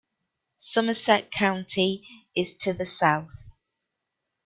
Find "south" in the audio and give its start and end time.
2.87-3.29